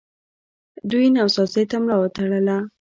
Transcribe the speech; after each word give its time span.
دوی 0.89 1.05
نوسازۍ 1.15 1.63
ته 1.69 1.75
ملا 1.81 1.95
وتړله 1.99 2.57